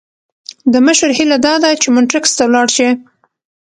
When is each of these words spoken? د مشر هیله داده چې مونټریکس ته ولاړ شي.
د 0.73 0.75
مشر 0.85 1.09
هیله 1.17 1.37
داده 1.47 1.69
چې 1.81 1.87
مونټریکس 1.95 2.31
ته 2.37 2.43
ولاړ 2.47 2.67
شي. 2.75 2.87